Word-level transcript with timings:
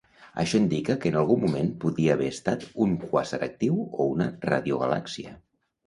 Això 0.43 0.59
indica 0.61 0.95
que 1.03 1.11
en 1.13 1.17
algun 1.21 1.43
moment 1.43 1.69
podia 1.85 2.17
haver 2.19 2.31
estat 2.37 2.67
un 2.87 2.99
quàsar 3.13 3.43
actiu 3.53 3.79
o 3.87 4.13
una 4.19 4.33
radiogalàxia. 4.53 5.41